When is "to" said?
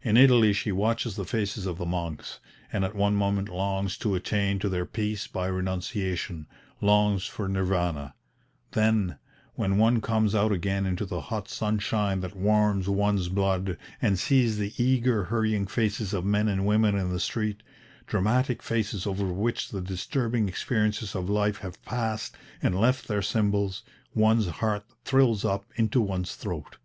3.98-4.14, 4.60-4.70